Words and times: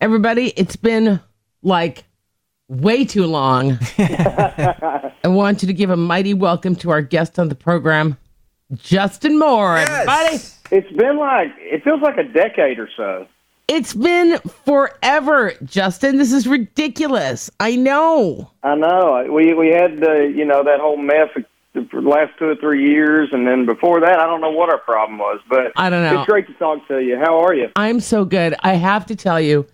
Everybody, 0.00 0.52
it's 0.56 0.76
been 0.76 1.20
like 1.62 2.04
way 2.68 3.04
too 3.04 3.26
long. 3.26 3.78
I 3.98 5.12
want 5.24 5.62
you 5.62 5.66
to 5.66 5.72
give 5.74 5.90
a 5.90 5.96
mighty 5.96 6.34
welcome 6.34 6.76
to 6.76 6.90
our 6.90 7.02
guest 7.02 7.38
on 7.38 7.48
the 7.48 7.54
program, 7.56 8.16
Justin 8.74 9.38
Moore. 9.38 9.78
Everybody, 9.78 10.36
It's 10.70 10.92
been 10.96 11.18
like 11.18 11.48
it 11.58 11.82
feels 11.82 12.00
like 12.00 12.16
a 12.16 12.22
decade 12.22 12.78
or 12.78 12.88
so. 12.96 13.26
it's 13.66 13.92
been 13.92 14.38
forever, 14.64 15.54
Justin. 15.64 16.16
This 16.16 16.32
is 16.32 16.46
ridiculous. 16.46 17.50
I 17.58 17.74
know. 17.74 18.52
I 18.62 18.76
know. 18.76 19.26
We 19.32 19.52
we 19.54 19.68
had 19.70 19.98
the 19.98 20.32
you 20.32 20.44
know 20.44 20.62
that 20.62 20.78
whole 20.78 20.96
mess 20.96 21.28
for 21.90 22.00
the 22.00 22.08
last 22.08 22.38
two 22.38 22.44
or 22.50 22.54
three 22.56 22.88
years, 22.88 23.30
and 23.32 23.48
then 23.48 23.66
before 23.66 23.98
that, 24.00 24.20
I 24.20 24.26
don't 24.26 24.40
know 24.40 24.50
what 24.52 24.70
our 24.70 24.78
problem 24.78 25.18
was. 25.18 25.40
But 25.50 25.72
I 25.76 25.90
don't 25.90 26.04
know. 26.04 26.20
It's 26.20 26.30
great 26.30 26.46
to 26.46 26.54
talk 26.54 26.86
to 26.86 27.00
you. 27.00 27.16
How 27.18 27.40
are 27.40 27.52
you? 27.54 27.70
I'm 27.74 27.98
so 27.98 28.24
good. 28.24 28.54
I 28.62 28.74
have 28.74 29.04
to 29.06 29.16
tell 29.16 29.40
you, 29.40 29.66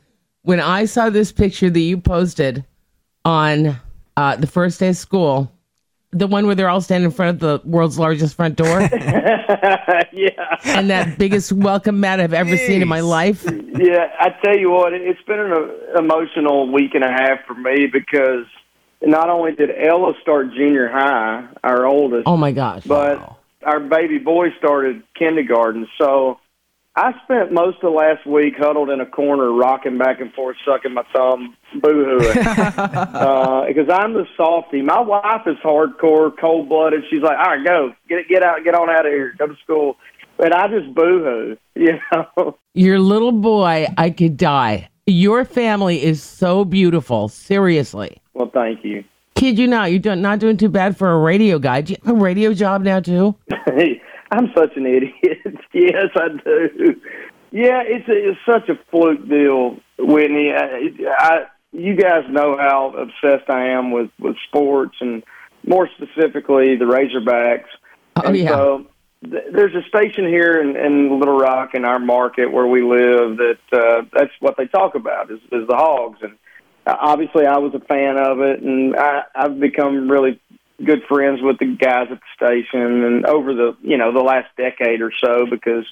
when 0.45 0.61
I 0.61 0.84
saw 0.84 1.11
this 1.11 1.32
picture 1.32 1.68
that 1.70 1.80
you 1.80 1.98
posted 1.98 2.64
on 3.25 3.76
uh, 4.16 4.36
the 4.36 4.46
first 4.46 4.79
day 4.79 4.89
of 4.89 4.96
school, 4.96 5.50
the 6.12 6.26
one 6.29 6.46
where 6.46 6.54
they're 6.54 6.68
all 6.68 6.80
standing 6.80 7.07
in 7.07 7.11
front 7.11 7.30
of 7.30 7.40
the 7.40 7.68
world's 7.68 7.98
largest 7.98 8.36
front 8.36 8.54
door, 8.57 8.80
yeah, 10.12 10.57
and 10.64 10.88
that 10.90 11.18
biggest 11.18 11.52
welcome 11.52 11.99
mat 12.00 12.21
I've 12.21 12.32
ever 12.32 12.57
seen 12.57 12.82
in 12.82 12.88
my 12.88 13.00
life. 13.00 13.44
yeah. 13.44 14.12
I 14.21 14.30
tell 14.44 14.57
you 14.57 14.71
what, 14.71 14.93
it- 14.93 15.02
it's 15.02 15.21
been 15.22 15.40
an 15.40 15.52
uh, 15.52 15.99
emotional 15.99 16.71
week 16.72 16.94
and 16.94 17.02
a 17.04 17.08
half 17.11 17.44
for 17.46 17.54
me 17.54 17.86
because 17.93 18.46
not 19.02 19.29
only 19.29 19.54
did 19.54 19.71
Ella 19.71 20.13
start 20.22 20.52
junior 20.54 20.88
high, 20.88 21.46
our 21.64 21.85
oldest, 21.86 22.24
Oh 22.26 22.36
my 22.36 22.52
gosh. 22.52 22.85
but 22.85 23.36
our 23.64 23.80
baby 23.80 24.18
boy 24.18 24.49
started 24.58 25.02
kindergarten. 25.18 25.88
So 25.99 26.38
I 26.96 27.12
spent 27.25 27.50
most 27.53 27.79
of 27.82 27.93
last 27.93 28.25
week 28.25 28.54
huddled 28.57 28.89
in 28.89 29.00
a 29.00 29.07
corner, 29.07 29.52
rocking 29.52 29.98
back 29.98 30.21
and 30.21 30.32
forth, 30.32 30.57
sucking 30.64 30.94
my 30.94 31.02
thumb, 31.12 31.57
boo-hooing. 31.80 32.39
uh, 32.47 33.64
because 33.66 33.89
I'm 33.91 34.12
the 34.12 34.27
softy. 34.36 34.80
My 34.80 35.00
wife 35.00 35.42
is 35.46 35.56
hardcore, 35.64 36.32
cold-blooded. 36.41 37.02
She's 37.10 37.20
like, 37.22 37.36
all 37.36 37.56
right, 37.56 37.64
go. 37.64 37.92
Get 38.08 38.19
it, 38.20 38.28
get 38.28 38.44
out, 38.44 38.62
get 38.62 38.74
on 38.77 38.88
out 38.88 39.06
of 39.06 39.12
here. 39.12 39.34
Go 39.36 39.48
to 39.48 39.56
school. 39.64 39.96
But 40.36 40.54
I 40.54 40.69
just 40.69 40.94
boo-hoo, 40.94 41.56
you 41.74 41.98
know. 42.12 42.56
Your 42.74 43.00
little 43.00 43.32
boy, 43.32 43.88
I 43.98 44.10
could 44.10 44.36
die. 44.36 44.88
Your 45.06 45.44
family 45.44 46.00
is 46.02 46.22
so 46.22 46.64
beautiful. 46.64 47.28
Seriously. 47.28 48.22
well, 48.34 48.50
thank 48.54 48.84
you. 48.84 49.02
Kid 49.34 49.58
you 49.58 49.66
not, 49.66 49.91
you're 49.91 49.98
do- 49.98 50.14
not 50.14 50.38
doing 50.38 50.56
too 50.56 50.69
bad 50.69 50.97
for 50.97 51.10
a 51.10 51.19
radio 51.19 51.58
guy. 51.58 51.80
Do 51.80 51.92
you 51.92 51.98
have 52.04 52.16
a 52.16 52.19
radio 52.20 52.54
job 52.54 52.82
now, 52.82 53.00
too? 53.00 53.34
I'm 54.34 54.52
such 54.56 54.77
an 54.77 54.86
idiot. 54.86 55.56
yes, 55.72 56.10
I 56.16 56.28
do. 56.28 57.00
Yeah, 57.52 57.82
it's 57.84 58.08
a, 58.08 58.30
it's 58.30 58.41
such 58.44 58.68
a 58.68 58.78
fluke 58.91 59.28
deal, 59.28 59.76
Whitney. 59.98 60.52
I, 60.52 60.91
I 61.18 61.46
you 61.72 61.94
guys 61.94 62.24
know 62.28 62.56
how 62.56 62.94
obsessed 62.96 63.48
I 63.48 63.68
am 63.68 63.92
with 63.92 64.10
with 64.18 64.36
sports 64.48 64.96
and 65.00 65.22
more 65.66 65.88
specifically 65.96 66.76
the 66.76 66.84
Razorbacks. 66.84 67.68
Oh, 68.16 68.22
and 68.22 68.36
yeah. 68.36 68.48
So 68.48 68.86
th- 69.22 69.44
there's 69.52 69.74
a 69.74 69.86
station 69.88 70.26
here 70.26 70.60
in, 70.60 70.76
in 70.76 71.19
Little 71.19 71.38
Rock 71.38 71.74
in 71.74 71.84
our 71.84 71.98
market 71.98 72.50
where 72.50 72.66
we 72.66 72.82
live 72.82 73.38
that 73.38 73.58
uh, 73.72 74.02
that's 74.12 74.32
what 74.41 74.56
they 74.56 74.66
talk 74.66 74.94
about 74.94 75.30
is, 75.30 75.41
is 75.52 75.66
the 75.69 75.76
Hogs 75.76 76.19
and 76.22 76.36
uh, 76.86 76.96
obviously 77.00 77.46
I 77.46 77.58
was 77.58 77.74
a 77.74 77.80
fan 77.80 78.19
of 78.19 78.41
it 78.41 78.62
and 78.62 78.96
I, 78.96 79.22
I've 79.34 79.58
become 79.58 80.10
really 80.10 80.41
good 80.83 81.03
friends 81.08 81.41
with 81.41 81.58
the 81.58 81.77
guys 81.77 82.08
at 82.11 82.20
the 82.20 82.34
station 82.34 83.05
and 83.05 83.27
over 83.27 83.55
the 83.55 83.77
you 83.83 83.97
know 83.97 84.12
the 84.12 84.20
last 84.20 84.48
decade 84.56 85.00
or 85.00 85.12
so 85.22 85.47
because 85.48 85.84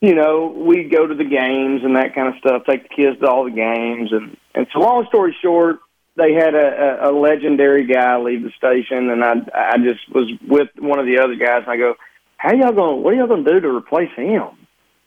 you 0.00 0.14
know 0.14 0.48
we 0.48 0.84
go 0.84 1.06
to 1.06 1.14
the 1.14 1.24
games 1.24 1.82
and 1.82 1.96
that 1.96 2.14
kind 2.14 2.28
of 2.28 2.38
stuff 2.40 2.62
take 2.68 2.82
the 2.82 2.94
kids 2.94 3.18
to 3.20 3.26
all 3.26 3.44
the 3.44 3.50
games. 3.50 4.12
And 4.12 4.36
and 4.54 4.66
so 4.72 4.80
long 4.80 5.06
story 5.08 5.36
short 5.40 5.78
they 6.16 6.32
had 6.32 6.54
a, 6.54 7.04
a, 7.04 7.10
a 7.10 7.12
legendary 7.12 7.86
guy 7.86 8.16
leave 8.18 8.42
the 8.42 8.50
station 8.56 9.10
and 9.10 9.24
I 9.24 9.34
I 9.54 9.78
just 9.78 10.08
was 10.14 10.30
with 10.46 10.68
one 10.78 10.98
of 10.98 11.06
the 11.06 11.18
other 11.18 11.36
guys 11.36 11.62
and 11.62 11.70
I 11.70 11.76
go 11.76 11.94
how 12.36 12.52
y'all 12.54 12.72
going 12.72 13.02
what 13.02 13.14
are 13.14 13.16
y'all 13.16 13.28
going 13.28 13.44
to 13.44 13.52
do 13.52 13.60
to 13.60 13.68
replace 13.74 14.12
him? 14.14 14.48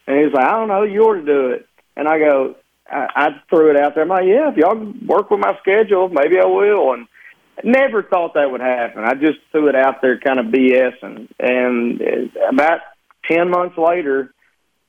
And 0.08 0.20
he's 0.24 0.34
like 0.34 0.46
I 0.46 0.52
don't 0.52 0.68
know 0.68 0.84
you 0.84 1.02
ought 1.02 1.20
to 1.20 1.26
do 1.26 1.50
it. 1.52 1.68
And 1.96 2.08
I 2.08 2.18
go 2.18 2.56
I, 2.92 3.08
I 3.16 3.30
threw 3.52 3.70
it 3.70 3.78
out 3.78 3.94
there. 3.94 4.04
I'm 4.04 4.10
like 4.10 4.26
yeah 4.26 4.50
if 4.50 4.58
y'all 4.58 4.94
work 5.06 5.30
with 5.30 5.40
my 5.40 5.56
schedule 5.62 6.10
maybe 6.10 6.40
I 6.40 6.46
will. 6.46 6.94
And 6.94 7.08
never 7.64 8.04
thought 8.04 8.34
that 8.36 8.52
would 8.52 8.62
happen. 8.62 9.04
I 9.04 9.14
just 9.14 9.40
threw 9.52 9.70
it 9.70 9.76
out 9.76 10.02
there, 10.02 10.20
kind 10.20 10.40
of 10.40 10.48
BS, 10.48 10.94
and 11.02 11.28
and 11.40 12.32
about 12.50 12.82
ten 13.28 13.50
months 13.50 13.78
later, 13.78 14.34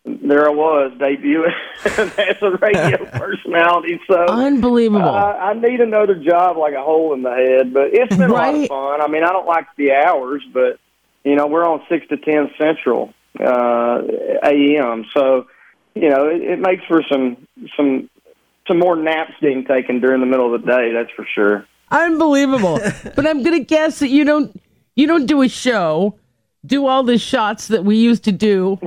there 0.04 0.46
I 0.46 0.50
was 0.50 0.92
debuting 0.98 1.52
as 1.84 2.42
a 2.42 2.50
radio 2.56 3.04
personality. 3.18 4.00
So 4.10 4.26
Unbelievable. 4.26 5.08
uh, 5.08 5.32
I 5.32 5.54
need 5.54 5.80
another 5.80 6.14
job 6.14 6.56
like 6.56 6.74
a 6.74 6.82
hole 6.82 7.14
in 7.14 7.22
the 7.22 7.30
head, 7.30 7.74
but 7.74 7.88
it's 7.92 8.16
been 8.16 8.30
a 8.30 8.32
lot 8.32 8.54
of 8.54 8.66
fun. 8.66 9.02
I 9.02 9.08
mean, 9.08 9.24
I 9.24 9.28
don't 9.28 9.46
like 9.46 9.66
the 9.76 9.92
hours, 9.92 10.42
but 10.52 10.78
you 11.24 11.36
know, 11.36 11.46
we're 11.46 11.66
on 11.66 11.82
six 11.88 12.06
to 12.08 12.16
ten 12.16 12.50
Central 12.58 13.12
uh, 13.38 14.02
AM, 14.42 15.04
so 15.14 15.46
you 15.94 16.08
know, 16.08 16.28
it, 16.28 16.42
it 16.42 16.58
makes 16.60 16.84
for 16.86 17.02
some 17.10 17.46
some 17.76 18.08
some 18.66 18.78
more 18.78 18.96
naps 18.96 19.32
being 19.40 19.64
taken 19.64 20.00
during 20.00 20.20
the 20.20 20.26
middle 20.26 20.54
of 20.54 20.60
the 20.60 20.66
day. 20.66 20.92
That's 20.92 21.10
for 21.12 21.26
sure. 21.34 21.66
Unbelievable. 21.90 22.78
but 23.16 23.26
I'm 23.26 23.42
gonna 23.42 23.60
guess 23.60 23.98
that 24.00 24.08
you 24.08 24.24
don't 24.24 24.60
you 24.96 25.06
don't 25.06 25.26
do 25.26 25.42
a 25.42 25.48
show, 25.48 26.18
do 26.64 26.86
all 26.86 27.02
the 27.02 27.18
shots 27.18 27.68
that 27.68 27.84
we 27.84 27.96
used 27.96 28.24
to 28.24 28.32
do 28.32 28.78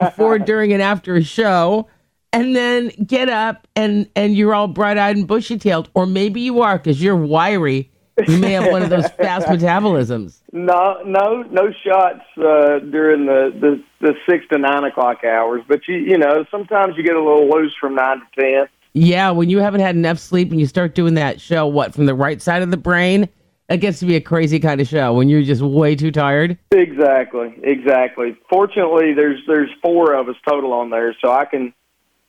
before, 0.00 0.38
during, 0.50 0.72
and 0.72 0.82
after 0.82 1.16
a 1.16 1.22
show, 1.22 1.88
and 2.32 2.54
then 2.54 2.88
get 3.06 3.28
up 3.28 3.66
and 3.74 4.08
and 4.14 4.36
you're 4.36 4.54
all 4.54 4.68
bright 4.68 4.98
eyed 4.98 5.16
and 5.16 5.26
bushy 5.26 5.58
tailed, 5.58 5.88
or 5.94 6.06
maybe 6.06 6.40
you 6.40 6.62
are 6.62 6.78
because 6.78 7.02
you're 7.02 7.16
wiry. 7.16 7.90
You 8.28 8.38
may 8.38 8.52
have 8.52 8.70
one 8.70 8.82
of 8.82 8.90
those 8.90 9.08
fast 9.08 9.48
metabolisms. 9.48 10.38
No, 10.52 11.02
no, 11.04 11.42
no 11.42 11.72
shots 11.84 12.20
uh, 12.38 12.78
during 12.78 13.26
the, 13.26 13.52
the 13.60 13.82
the 14.00 14.14
six 14.28 14.44
to 14.52 14.58
nine 14.58 14.84
o'clock 14.84 15.24
hours. 15.24 15.62
But 15.66 15.80
you, 15.88 15.96
you 15.96 16.16
know, 16.16 16.44
sometimes 16.48 16.96
you 16.96 17.02
get 17.02 17.16
a 17.16 17.22
little 17.22 17.48
loose 17.50 17.74
from 17.80 17.96
nine 17.96 18.20
to 18.20 18.40
ten. 18.40 18.68
Yeah, 18.94 19.32
when 19.32 19.50
you 19.50 19.58
haven't 19.58 19.80
had 19.80 19.96
enough 19.96 20.18
sleep 20.18 20.50
and 20.50 20.60
you 20.60 20.66
start 20.66 20.94
doing 20.94 21.14
that 21.14 21.40
show, 21.40 21.66
what 21.66 21.92
from 21.92 22.06
the 22.06 22.14
right 22.14 22.40
side 22.40 22.62
of 22.62 22.70
the 22.70 22.76
brain, 22.76 23.28
that 23.68 23.76
gets 23.76 23.98
to 24.00 24.06
be 24.06 24.14
a 24.14 24.20
crazy 24.20 24.60
kind 24.60 24.80
of 24.80 24.86
show 24.86 25.12
when 25.14 25.28
you're 25.28 25.42
just 25.42 25.62
way 25.62 25.96
too 25.96 26.12
tired. 26.12 26.56
Exactly, 26.70 27.54
exactly. 27.62 28.36
Fortunately, 28.48 29.12
there's 29.12 29.40
there's 29.48 29.70
four 29.82 30.14
of 30.14 30.28
us 30.28 30.36
total 30.48 30.72
on 30.72 30.90
there, 30.90 31.14
so 31.20 31.32
I 31.32 31.44
can 31.44 31.74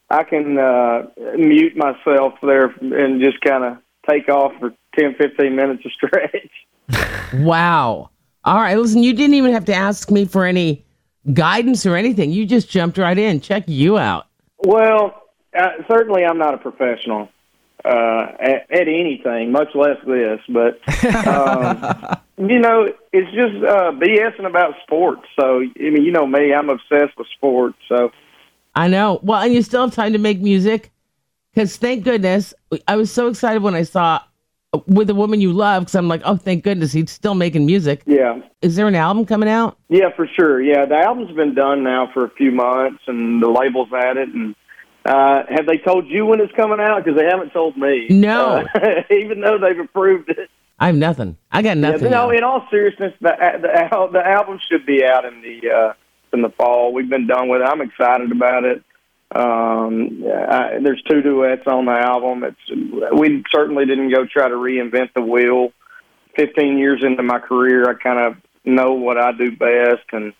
I 0.10 0.24
can 0.24 0.58
uh, 0.58 1.04
mute 1.38 1.76
myself 1.76 2.34
there 2.42 2.66
and 2.66 3.22
just 3.22 3.42
kind 3.42 3.64
of 3.64 3.78
take 4.10 4.28
off 4.30 4.54
for 4.60 4.74
ten, 4.98 5.14
fifteen 5.16 5.56
minutes 5.56 5.84
of 5.86 5.92
stretch. 5.92 6.52
Wow. 7.34 8.12
All 8.46 8.58
right, 8.58 8.78
listen, 8.78 9.02
you 9.02 9.12
didn't 9.12 9.34
even 9.34 9.52
have 9.52 9.66
to 9.66 9.74
ask 9.74 10.12
me 10.12 10.24
for 10.26 10.46
any 10.46 10.86
guidance 11.34 11.86
or 11.86 11.96
anything. 11.96 12.32
You 12.32 12.46
just 12.46 12.70
jumped 12.70 12.98
right 12.98 13.18
in. 13.18 13.42
Check 13.42 13.64
you 13.68 13.98
out. 13.98 14.28
Well, 14.60 15.25
uh, 15.58 15.70
certainly 15.88 16.24
I'm 16.26 16.38
not 16.38 16.54
a 16.54 16.58
professional 16.58 17.30
uh, 17.84 18.28
at, 18.40 18.72
at 18.72 18.88
anything, 18.88 19.52
much 19.52 19.70
less 19.76 19.98
this. 20.06 20.40
But 20.50 20.80
um, 21.28 22.18
you 22.50 22.60
know, 22.60 22.88
it's 23.14 23.32
just 23.34 23.64
uh, 23.64 23.92
BSing 23.92 24.46
about 24.48 24.74
sports. 24.84 25.24
So 25.40 25.62
I 25.62 25.90
mean, 25.90 26.04
you 26.04 26.12
know 26.12 26.26
me, 26.28 26.54
I'm 26.54 26.70
obsessed 26.70 27.18
with 27.18 27.28
sports. 27.36 27.78
So 27.88 28.12
I 28.76 28.88
know. 28.88 29.20
Well, 29.24 29.42
and 29.42 29.54
you 29.54 29.62
still 29.62 29.82
have 29.86 29.94
time 29.94 30.14
to 30.14 30.20
make 30.20 30.42
music 30.42 30.92
because 31.54 31.78
thank 31.78 32.04
goodness 32.04 32.54
I 32.88 32.96
was 32.96 33.12
so 33.12 33.28
excited 33.28 33.62
when 33.64 33.76
I 33.76 33.84
saw 33.84 34.22
uh, 34.74 34.80
with 34.88 35.08
the 35.08 35.16
woman 35.16 35.40
you 35.40 35.54
love 35.54 35.84
because 35.84 35.96
I'm 35.96 36.08
like, 36.08 36.22
oh, 36.26 36.36
thank 36.36 36.64
goodness 36.64 36.92
he's 36.92 37.12
still 37.12 37.36
making 37.36 37.66
music. 37.66 38.02
yeah, 38.06 38.42
Is 38.62 38.76
there 38.76 38.88
an 38.88 38.96
album 38.96 39.26
coming 39.26 39.48
out? 39.48 39.78
yeah, 39.90 40.10
for 40.16 40.28
sure. 40.28 40.62
Yeah, 40.62 40.86
the 40.86 40.96
album's 40.98 41.36
been 41.36 41.54
done 41.56 41.84
now 41.84 42.10
for 42.14 42.26
a 42.26 42.30
few 42.32 42.52
months, 42.52 43.04
and 43.08 43.42
the 43.42 43.48
label's 43.50 43.90
at 43.94 44.18
it. 44.18 44.28
And 44.30 44.56
uh, 45.06 45.44
have 45.50 45.68
they 45.68 45.78
told 45.78 46.08
you 46.08 46.26
when 46.26 46.42
it's 46.42 46.54
coming 46.54 46.80
out? 46.80 47.04
Because 47.04 47.20
they 47.20 47.26
haven't 47.26 47.52
told 47.52 47.78
me. 47.78 48.08
No. 48.10 48.66
uh, 48.74 49.02
even 49.12 49.40
though 49.40 49.60
they've 49.60 49.80
approved 49.80 50.30
it. 50.30 50.50
I 50.80 50.88
have 50.88 50.96
nothing. 50.96 51.38
I 51.52 51.62
got 51.62 51.78
nothing. 51.78 52.02
but 52.02 52.12
no, 52.12 52.32
in 52.32 52.44
all 52.44 52.68
seriousness, 52.70 53.14
the 53.22 53.32
the, 53.62 54.10
the 54.12 54.28
album 54.28 54.60
should 54.70 54.86
be 54.86 55.06
out 55.06 55.24
in 55.24 55.42
the 55.42 55.72
uh, 55.72 55.94
in 56.34 56.42
the 56.42 56.50
fall. 56.50 56.92
We've 56.92 57.10
been 57.10 57.28
done 57.28 57.48
with 57.48 57.62
it. 57.62 57.66
I'm 57.66 57.82
excited 57.82 58.32
about 58.32 58.66
it. 58.66 58.84
Um, 59.34 60.24
I, 60.26 60.80
there's 60.84 61.02
two 61.10 61.22
duets 61.22 61.64
on 61.66 61.86
the 61.86 61.92
album. 61.92 62.44
It's 62.44 63.12
we 63.18 63.44
certainly 63.54 63.86
didn't 63.86 64.12
go 64.12 64.26
try 64.26 64.50
to 64.50 64.56
reinvent 64.56 65.14
the 65.16 65.22
wheel. 65.22 65.72
Fifteen 66.36 66.78
years 66.78 67.02
into 67.04 67.24
my 67.24 67.40
career, 67.40 67.90
I 67.90 67.94
kind 67.94 68.20
of 68.20 68.36
know 68.66 68.94
what 68.94 69.18
I 69.18 69.32
do 69.32 69.56
best, 69.56 70.04
and 70.12 70.34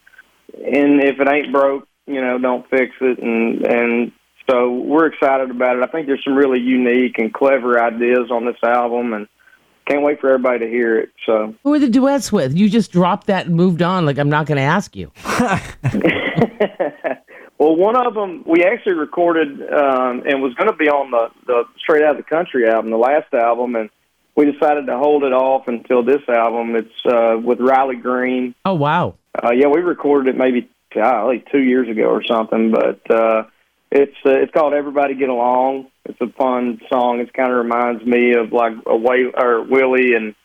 and 0.54 1.02
if 1.02 1.20
it 1.20 1.28
ain't 1.30 1.54
broke, 1.54 1.88
you 2.08 2.20
know, 2.20 2.38
don't 2.38 2.70
fix 2.70 2.94
it. 3.00 3.20
And 3.20 3.66
and 3.66 4.12
so 4.50 4.72
we're 4.72 5.08
excited 5.08 5.52
about 5.52 5.78
it. 5.78 5.84
I 5.84 5.88
think 5.88 6.08
there's 6.08 6.24
some 6.24 6.36
really 6.36 6.60
unique 6.60 7.18
and 7.18 7.34
clever 7.34 7.82
ideas 7.82 8.30
on 8.32 8.46
this 8.46 8.58
album, 8.64 9.14
and 9.14 9.28
can't 9.88 10.04
wait 10.04 10.20
for 10.20 10.30
everybody 10.30 10.60
to 10.60 10.68
hear 10.68 11.00
it. 11.00 11.10
So. 11.26 11.56
Who 11.64 11.74
are 11.74 11.80
the 11.80 11.90
duets 11.90 12.32
with? 12.32 12.56
You 12.56 12.70
just 12.70 12.92
dropped 12.92 13.28
that 13.28 13.48
and 13.48 13.56
moved 13.56 13.82
on. 13.82 14.06
Like 14.06 14.18
I'm 14.18 14.30
not 14.30 14.46
going 14.46 14.58
to 14.58 14.64
ask 14.64 14.96
you. 14.96 15.12
Well, 17.58 17.76
one 17.76 17.96
of 17.96 18.14
them 18.14 18.44
we 18.46 18.64
actually 18.64 18.96
recorded 18.96 19.62
um, 19.72 20.24
and 20.26 20.42
was 20.42 20.54
going 20.56 20.70
to 20.70 20.76
be 20.76 20.90
on 20.90 21.12
the 21.12 21.30
the 21.46 21.64
Straight 21.78 22.04
Out 22.04 22.12
of 22.12 22.18
the 22.18 22.30
Country 22.30 22.68
album, 22.68 22.92
the 22.92 22.98
last 22.98 23.34
album, 23.34 23.76
and 23.76 23.90
we 24.36 24.52
decided 24.52 24.88
to 24.88 24.98
hold 24.98 25.24
it 25.24 25.32
off 25.32 25.68
until 25.68 26.04
this 26.04 26.22
album. 26.28 26.76
It's 26.76 27.06
uh, 27.06 27.38
with 27.42 27.60
Riley 27.62 27.96
Green. 27.96 28.56
Oh 28.66 28.74
wow! 28.74 29.16
Uh, 29.42 29.52
yeah, 29.54 29.68
we 29.68 29.80
recorded 29.80 30.36
it 30.36 30.38
maybe 30.38 30.70
golly 30.94 31.46
two 31.50 31.62
years 31.62 31.88
ago 31.88 32.04
or 32.04 32.24
something, 32.26 32.72
but 32.72 33.00
uh, 33.10 33.44
it's 33.96 34.18
uh, 34.26 34.32
it's 34.32 34.52
called 34.52 34.74
Everybody 34.74 35.16
Get 35.16 35.30
Along. 35.30 35.88
It's 36.06 36.20
a 36.20 36.28
fun 36.28 36.82
song. 36.92 37.20
It 37.20 37.34
kind 37.34 37.50
of 37.52 37.58
reminds 37.58 38.06
me 38.06 38.34
of 38.34 38.52
like 38.52 38.74
a 38.86 38.96
Way 38.96 39.26
or 39.34 39.64
Willie 39.64 40.14
and 40.14 40.36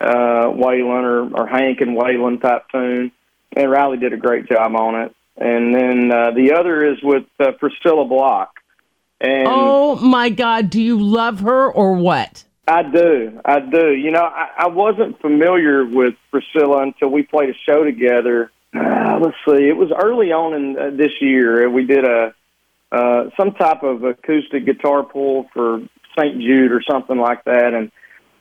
uh, 0.00 0.46
Waylon 0.46 1.02
or, 1.02 1.42
or 1.42 1.46
Hank 1.46 1.80
and 1.80 1.96
Waylon 1.96 2.40
type 2.40 2.68
tune. 2.70 3.10
And 3.54 3.70
Riley 3.70 3.98
did 3.98 4.12
a 4.12 4.16
great 4.16 4.48
job 4.48 4.74
on 4.76 5.02
it. 5.02 5.14
And 5.36 5.74
then 5.74 6.12
uh, 6.12 6.30
the 6.30 6.54
other 6.58 6.92
is 6.92 6.98
with 7.02 7.24
uh, 7.40 7.52
Priscilla 7.58 8.04
Block. 8.04 8.54
And 9.20 9.48
oh 9.48 9.96
my 9.96 10.30
God, 10.30 10.70
do 10.70 10.80
you 10.80 11.00
love 11.00 11.40
her 11.40 11.70
or 11.70 11.94
what? 11.94 12.44
I 12.68 12.82
do, 12.84 13.40
I 13.44 13.58
do. 13.60 13.92
You 13.92 14.12
know, 14.12 14.22
I, 14.22 14.50
I 14.58 14.66
wasn't 14.68 15.20
familiar 15.20 15.84
with 15.84 16.14
Priscilla 16.30 16.82
until 16.82 17.08
we 17.08 17.22
played 17.24 17.50
a 17.50 17.54
show 17.66 17.82
together. 17.82 18.52
Uh, 18.74 19.18
let's 19.20 19.36
see, 19.46 19.68
it 19.68 19.76
was 19.76 19.90
early 19.90 20.32
on 20.32 20.54
in 20.54 20.78
uh, 20.78 20.90
this 20.96 21.12
year. 21.20 21.68
We 21.68 21.84
did 21.84 22.04
a 22.04 22.34
uh, 22.92 23.30
some 23.38 23.52
type 23.52 23.82
of 23.82 24.04
acoustic 24.04 24.66
guitar 24.66 25.02
pull 25.02 25.48
for 25.54 25.80
St. 26.16 26.38
Jude 26.40 26.72
or 26.72 26.82
something 26.88 27.18
like 27.18 27.42
that, 27.44 27.72
and 27.74 27.90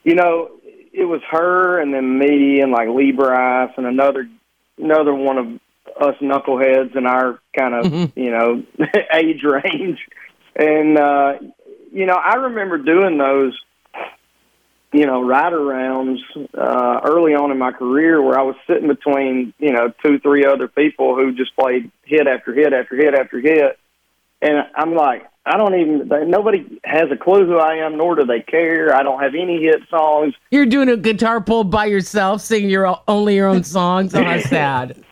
you 0.03 0.15
know, 0.15 0.49
it 0.93 1.05
was 1.05 1.21
her 1.31 1.79
and 1.79 1.93
then 1.93 2.19
me 2.19 2.59
and 2.61 2.71
like 2.71 2.89
Lee 2.89 3.11
Brice 3.11 3.71
and 3.77 3.85
another 3.85 4.29
another 4.77 5.13
one 5.13 5.37
of 5.37 5.47
us 6.01 6.15
knuckleheads 6.21 6.95
in 6.95 7.05
our 7.05 7.39
kind 7.57 7.73
of 7.75 7.85
mm-hmm. 7.85 8.19
you 8.19 8.31
know 8.31 8.63
age 9.15 9.43
range, 9.43 9.99
and 10.55 10.97
uh, 10.97 11.33
you 11.91 12.05
know 12.05 12.15
I 12.15 12.35
remember 12.35 12.77
doing 12.77 13.17
those 13.17 13.57
you 14.91 15.05
know 15.05 15.25
ride 15.25 15.53
arounds 15.53 16.19
uh, 16.57 17.01
early 17.05 17.33
on 17.33 17.51
in 17.51 17.57
my 17.57 17.71
career 17.71 18.21
where 18.21 18.37
I 18.37 18.43
was 18.43 18.55
sitting 18.67 18.87
between 18.87 19.53
you 19.59 19.71
know 19.71 19.93
two 20.03 20.19
three 20.19 20.45
other 20.45 20.67
people 20.67 21.15
who 21.15 21.33
just 21.33 21.55
played 21.55 21.91
hit 22.03 22.27
after 22.27 22.53
hit 22.53 22.73
after 22.73 22.95
hit 22.95 23.13
after 23.13 23.39
hit, 23.39 23.79
and 24.41 24.65
I'm 24.75 24.95
like 24.95 25.31
I 25.43 25.57
don't 25.57 25.73
even. 25.73 26.07
Nobody 26.29 26.79
has 26.83 27.05
a 27.11 27.17
clue 27.17 27.47
who 27.47 27.57
I 27.57 27.77
am, 27.77 27.97
nor 27.97 28.15
do 28.15 28.25
they 28.25 28.41
care. 28.41 28.95
I 28.95 29.01
don't 29.01 29.19
have 29.21 29.33
any 29.33 29.59
hit 29.59 29.81
songs. 29.89 30.35
You're 30.51 30.67
doing 30.67 30.87
a 30.87 30.97
guitar 30.97 31.41
pull 31.41 31.63
by 31.63 31.85
yourself, 31.85 32.41
singing 32.41 32.69
your 32.69 32.95
only 33.07 33.35
your 33.35 33.47
own 33.47 33.63
songs. 33.63 34.13
Oh, 34.13 34.23
how 34.23 34.39
sad. 34.41 35.03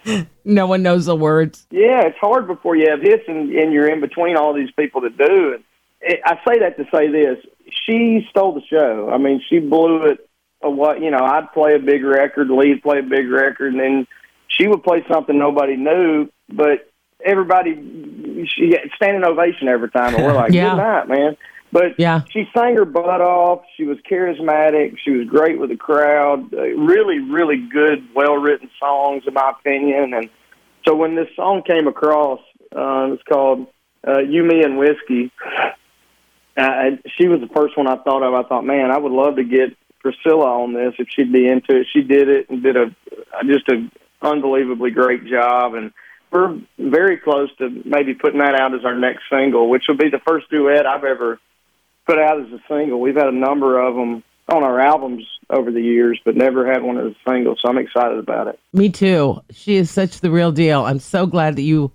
no 0.46 0.68
one 0.68 0.84
knows 0.84 1.08
the 1.08 1.16
words. 1.16 1.66
Yeah, 1.72 2.02
it's 2.06 2.18
hard 2.20 2.46
before 2.46 2.76
you 2.76 2.92
have 2.92 3.02
hits, 3.02 3.24
and, 3.28 3.52
and 3.52 3.74
you're 3.74 3.90
in 3.90 4.02
between 4.02 4.38
all 4.38 4.54
these 4.54 4.70
people 4.78 5.02
that 5.02 5.18
do. 5.18 5.54
And 5.56 5.64
it, 6.02 6.20
I 6.24 6.36
say 6.48 6.60
that 6.60 6.78
to 6.78 6.86
say 6.94 7.10
this: 7.10 7.44
she 7.88 8.28
stole 8.30 8.54
the 8.54 8.62
show. 8.70 9.10
I 9.12 9.18
mean, 9.18 9.42
she 9.50 9.58
blew 9.58 10.06
it. 10.06 10.30
What 10.62 11.02
you 11.02 11.10
know, 11.10 11.24
I'd 11.24 11.52
play 11.54 11.74
a 11.74 11.80
big 11.80 12.04
record, 12.04 12.50
Lee'd 12.52 12.84
play 12.84 13.00
a 13.00 13.04
big 13.04 13.32
record, 13.32 13.74
and 13.74 13.82
then 13.82 14.08
she 14.48 14.68
would 14.68 14.84
play 14.84 15.04
something 15.12 15.40
nobody 15.40 15.76
knew, 15.76 16.30
but 16.50 16.92
everybody 17.24 17.74
she 18.46 18.76
standing 18.96 19.24
ovation 19.24 19.68
every 19.68 19.90
time, 19.90 20.16
and 20.16 20.24
we're 20.24 20.34
like, 20.34 20.52
yeah. 20.52 20.72
"Good 20.72 20.78
night, 20.78 21.08
man." 21.08 21.38
But 21.72 22.00
yeah. 22.00 22.22
she 22.32 22.50
sang 22.56 22.76
her 22.76 22.86
butt 22.86 23.22
off. 23.22 23.62
She 23.78 23.84
was 23.84 23.98
charismatic. 24.10 24.98
She 25.04 25.12
was 25.12 25.28
great 25.28 25.60
with 25.60 25.70
the 25.70 25.78
crowd. 25.78 26.52
Uh, 26.54 26.62
really, 26.62 27.20
really 27.20 27.58
good, 27.58 28.08
well 28.16 28.38
written 28.38 28.70
songs, 28.80 29.24
in 29.28 29.34
my 29.36 29.52
opinion. 29.52 30.14
And 30.16 30.30
so 30.88 30.96
when 30.96 31.16
this 31.16 31.28
song 31.36 31.62
came 31.62 31.88
across, 31.88 32.40
uh, 32.76 33.12
it's 33.14 33.24
called 33.24 33.68
uh, 34.08 34.20
"You, 34.20 34.44
Me, 34.44 34.64
and 34.64 34.78
Whiskey." 34.78 35.32
Uh, 36.58 36.98
she 37.18 37.28
was 37.28 37.40
the 37.40 37.48
first 37.56 37.78
one 37.78 37.88
I 37.88 37.98
thought 37.98 38.24
of. 38.24 38.34
I 38.34 38.48
thought, 38.48 38.66
man, 38.66 38.92
I 38.92 38.98
would 38.98 39.14
love 39.14 39.38
to 39.38 39.44
get 39.44 39.78
Priscilla 40.00 40.62
on 40.62 40.74
this 40.74 40.94
if 41.00 41.08
she'd 41.10 41.32
be 41.32 41.48
into 41.48 41.80
it. 41.80 41.88
She 41.94 42.02
did 42.02 42.28
it 42.28 42.50
and 42.50 42.62
did 42.62 42.76
a 42.76 42.94
just 43.46 43.70
a 43.70 43.90
unbelievably 44.22 44.92
great 44.92 45.26
job 45.26 45.76
and 45.76 45.94
we're 46.32 46.60
very 46.78 47.18
close 47.18 47.50
to 47.58 47.70
maybe 47.86 48.14
putting 48.14 48.40
that 48.40 48.56
out 48.56 48.74
as 48.74 48.86
our 48.86 48.98
next 48.98 49.24
single, 49.32 49.70
which 49.70 49.84
will 49.88 49.98
be 49.98 50.10
the 50.10 50.22
first 50.28 50.50
duet 50.50 50.86
I've 50.86 51.04
ever 51.04 51.40
put 52.06 52.20
out 52.20 52.42
as 52.42 52.48
a 52.52 52.60
single. 52.68 53.00
We've 53.00 53.16
had 53.16 53.28
a 53.28 53.32
number 53.32 53.80
of 53.80 53.96
them 53.96 54.24
on 54.48 54.64
our 54.64 54.80
albums 54.80 55.26
over 55.50 55.72
the 55.72 55.82
years, 55.82 56.20
but 56.26 56.36
never 56.36 56.66
had 56.72 56.84
one 56.84 56.98
as 56.98 57.14
a 57.14 57.30
single. 57.30 57.56
So 57.60 57.70
I'm 57.70 57.78
excited 57.78 58.18
about 58.18 58.48
it. 58.48 58.60
Me 58.74 58.90
too. 58.90 59.42
She 59.52 59.76
is 59.76 59.90
such 59.90 60.22
the 60.22 60.32
real 60.32 60.52
deal. 60.52 60.86
I'm 60.86 61.00
so 61.00 61.26
glad 61.26 61.56
that 61.56 61.64
you 61.64 61.92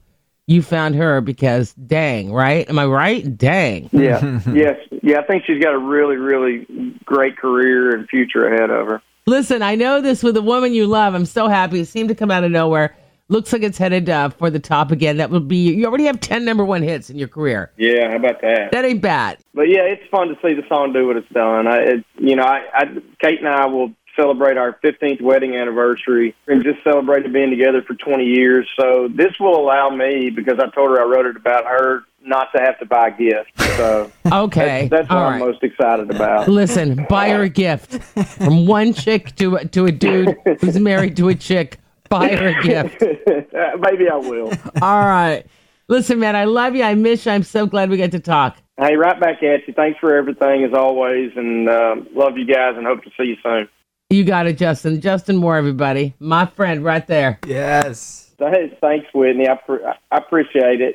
you 0.47 0.61
found 0.61 0.95
her 0.97 1.21
because 1.21 1.73
dang, 1.75 2.31
right? 2.33 2.69
Am 2.69 2.79
I 2.79 2.87
right? 2.87 3.37
Dang. 3.37 3.89
Yeah. 3.93 4.41
yes. 4.53 4.77
Yeah. 5.03 5.21
I 5.21 5.23
think 5.23 5.45
she's 5.47 5.63
got 5.63 5.75
a 5.75 5.79
really, 5.79 6.17
really 6.17 6.67
great 7.05 7.37
career 7.37 7.95
and 7.95 8.09
future 8.09 8.47
ahead 8.47 8.71
of 8.71 8.87
her. 8.87 9.03
Listen, 9.27 9.63
I 9.63 9.75
know 9.75 10.03
this 10.03 10.23
with 10.23 10.37
a 10.37 10.43
woman 10.43 10.75
you 10.75 10.87
love. 10.87 11.15
I'm 11.15 11.25
so 11.25 11.49
happy. 11.49 11.81
It 11.81 11.87
seemed 11.87 12.11
to 12.11 12.15
come 12.15 12.31
out 12.31 12.45
of 12.45 12.51
nowhere 12.51 12.95
looks 13.29 13.53
like 13.53 13.63
it's 13.63 13.79
headed 13.79 14.09
uh, 14.09 14.29
for 14.31 14.51
the 14.51 14.61
top 14.61 14.91
again. 14.91 15.17
That 15.17 15.31
would 15.31 15.49
be 15.49 15.73
you 15.75 15.87
already 15.87 16.05
have 16.05 16.21
ten 16.21 16.45
number 16.45 16.65
one 16.65 16.83
hits 16.83 17.11
in 17.11 17.19
your 17.19 17.29
career. 17.29 17.73
Yeah, 17.77 18.11
how 18.11 18.17
about 18.17 18.41
that? 18.43 18.73
That 18.73 18.85
ain't 18.85 19.01
bad. 19.01 19.39
But 19.55 19.69
yeah, 19.69 19.83
it's 19.83 20.09
fun 20.11 20.29
to 20.29 20.35
see 20.43 20.55
the 20.55 20.67
song 20.69 20.93
do 20.93 21.07
what 21.07 21.17
it's 21.17 21.29
done. 21.31 21.67
I, 21.67 21.77
it, 21.79 22.05
you 22.19 22.37
know, 22.37 22.45
I, 22.45 22.63
I, 22.73 22.85
Kate 23.21 23.39
and 23.39 23.49
I 23.49 23.67
will 23.67 23.93
celebrate 24.17 24.57
our 24.57 24.79
15th 24.85 25.21
wedding 25.21 25.55
anniversary 25.55 26.35
and 26.47 26.63
just 26.63 26.83
celebrated 26.85 27.33
being 27.33 27.51
together 27.51 27.83
for 27.83 27.95
20 27.95 28.25
years. 28.25 28.69
So 28.79 29.09
this 29.09 29.33
will 29.41 29.59
allow 29.59 29.91
me, 29.91 30.31
because 30.31 30.59
I 30.59 30.69
told 30.71 30.91
her 30.91 31.01
I 31.01 31.05
wrote 31.05 31.27
it 31.27 31.37
about 31.37 31.65
her, 31.65 32.05
not 32.23 32.49
to 32.55 32.63
have 32.63 32.79
to 32.79 32.87
buy 32.87 33.09
a 33.09 33.17
gift. 33.17 33.51
So 33.77 34.11
okay, 34.27 34.89
that's, 34.89 35.09
that's 35.09 35.09
what 35.11 35.19
I'm 35.19 35.41
most 35.41 35.63
excited 35.63 36.11
about. 36.11 36.49
Listen, 36.49 37.05
buy 37.09 37.31
her 37.31 37.43
a 37.43 37.49
gift 37.49 38.03
from 38.03 38.67
one 38.67 38.93
chick 38.95 39.35
to 39.37 39.59
to 39.59 39.87
a 39.87 39.93
dude 39.93 40.37
who's 40.61 40.79
married 40.79 41.17
to 41.19 41.29
a 41.29 41.35
chick 41.35 41.79
buy 42.19 42.37
her 42.37 42.49
a 42.49 42.63
gift. 42.63 43.01
Maybe 43.81 44.09
I 44.09 44.17
will. 44.17 44.53
All 44.83 45.05
right. 45.05 45.45
Listen, 45.89 46.19
man, 46.19 46.35
I 46.37 46.45
love 46.45 46.75
you. 46.75 46.83
I 46.83 46.95
miss 46.95 47.27
you. 47.27 47.33
I'm 47.33 47.43
so 47.43 47.67
glad 47.67 47.91
we 47.91 47.97
get 47.97 48.13
to 48.13 48.21
talk. 48.21 48.57
Hey, 48.79 48.97
right 48.97 49.21
back 49.21 49.43
at 49.43 49.67
you. 49.69 49.75
Thanks 49.75 49.99
for 50.01 50.17
everything 50.17 50.65
as 50.65 50.73
always, 50.77 51.31
and 51.37 51.69
uh, 51.69 51.97
love 52.13 52.37
you 52.37 52.47
guys, 52.47 52.75
and 52.77 52.87
hope 52.87 53.05
to 53.05 53.11
see 53.17 53.25
you 53.25 53.37
soon. 53.43 53.69
You 54.11 54.25
got 54.25 54.47
it, 54.47 54.59
Justin. 54.59 55.01
Justin 55.01 55.37
Moore, 55.37 55.57
everybody, 55.57 56.15
my 56.19 56.47
friend, 56.47 56.85
right 56.85 57.07
there. 57.07 57.39
Yes. 57.47 58.33
Thanks, 58.39 59.07
Whitney. 59.15 59.47
I, 59.49 59.59
I 60.11 60.17
appreciate 60.19 60.81
it. 60.81 60.93